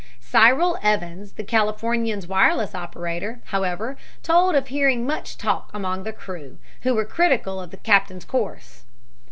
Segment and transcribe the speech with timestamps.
[0.19, 6.57] Cyril Evans, the Californian's wireless operator, however, told of hearing much talk among the crew,
[6.81, 8.83] who were critical of the captain's course.